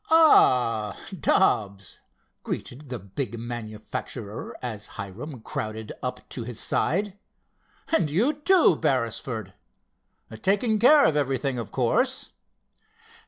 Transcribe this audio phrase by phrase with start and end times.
[0.09, 1.99] "Ah, Dobbs!"
[2.41, 7.19] greeted the big manufacturer, as Hiram crowded up to his side.
[7.95, 9.53] "And you too, Beresford?
[10.41, 12.31] Taken care of everything, of course?"